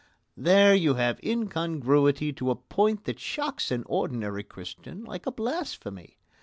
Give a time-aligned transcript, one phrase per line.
[0.35, 6.17] There you have incongruity to a point that shocks an ordinary Christian like a blasphemy.